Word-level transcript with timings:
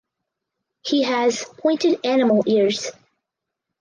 He 0.81 1.03
has 1.03 1.43
"pointed 1.57 2.03
animal 2.03 2.41
ears". 2.47 2.89